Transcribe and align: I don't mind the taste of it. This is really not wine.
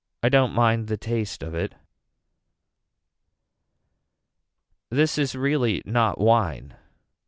I 0.23 0.29
don't 0.29 0.53
mind 0.55 0.87
the 0.87 0.97
taste 0.97 1.43
of 1.43 1.53
it. 1.53 1.75
This 4.89 5.19
is 5.19 5.35
really 5.35 5.83
not 5.85 6.19
wine. 6.19 6.73